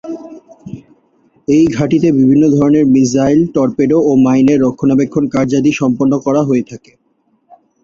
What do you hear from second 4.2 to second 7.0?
মাইনের রক্ষণাবেক্ষণ কার্যাদি সম্পন্ন করা হয়ে থাকে।